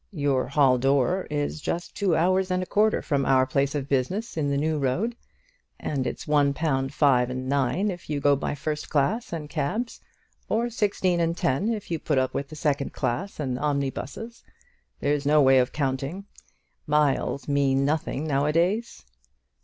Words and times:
Your 0.13 0.47
hall 0.47 0.79
door 0.79 1.27
is 1.29 1.61
just 1.61 1.93
two 1.93 2.15
hours 2.15 2.49
and 2.49 2.63
a 2.63 2.65
quarter 2.65 3.03
from 3.03 3.23
our 3.23 3.45
place 3.45 3.75
of 3.75 3.87
business 3.87 4.35
in 4.35 4.49
the 4.49 4.57
New 4.57 4.79
Road; 4.79 5.15
and 5.79 6.07
it's 6.07 6.27
one 6.27 6.55
pound 6.55 6.91
five 6.91 7.29
and 7.29 7.47
nine 7.47 7.91
if 7.91 8.09
you 8.09 8.19
go 8.19 8.35
by 8.35 8.55
first 8.55 8.89
class 8.89 9.31
and 9.31 9.47
cabs, 9.47 10.01
or 10.49 10.71
sixteen 10.71 11.19
and 11.19 11.37
ten 11.37 11.69
if 11.71 11.91
you 11.91 11.99
put 11.99 12.17
up 12.17 12.33
with 12.33 12.57
second 12.57 12.93
class 12.93 13.39
and 13.39 13.59
omnibuses. 13.59 14.43
There's 15.01 15.23
no 15.27 15.35
other 15.37 15.45
way 15.45 15.59
of 15.59 15.71
counting. 15.71 16.25
Miles 16.87 17.47
mean 17.47 17.85
nothing 17.85 18.25
now 18.25 18.47
a 18.47 18.51
days." 18.51 19.05